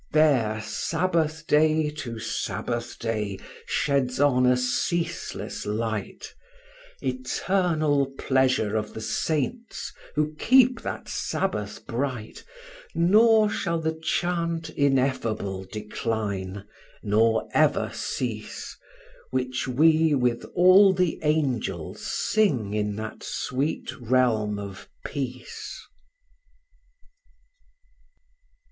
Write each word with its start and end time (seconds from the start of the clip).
There 0.13 0.59
Sabbath 0.63 1.45
day 1.45 1.91
to 1.91 2.17
Sabbath 2.17 2.97
day 2.97 3.37
sheds 3.67 4.19
on 4.19 4.47
a 4.47 4.57
ceaseless 4.57 5.63
light, 5.67 6.33
Eternal 7.03 8.07
pleasure 8.17 8.75
of 8.75 8.95
the 8.95 9.01
saints 9.01 9.93
who 10.15 10.33
keep 10.39 10.81
that 10.81 11.07
Sabbath 11.07 11.85
bright; 11.85 12.43
Nor 12.95 13.47
shall 13.47 13.79
the 13.79 13.93
chant 13.93 14.71
ineffable 14.71 15.65
decline, 15.71 16.65
nor 17.03 17.47
ever 17.53 17.91
cease, 17.93 18.75
Which 19.29 19.67
we 19.67 20.15
with 20.15 20.43
all 20.55 20.93
the 20.93 21.19
angels 21.21 22.03
sing 22.07 22.73
in 22.73 22.95
that 22.95 23.21
sweet 23.21 23.91
realm 24.01 24.57
of 24.57 24.89
peace. 25.05 25.79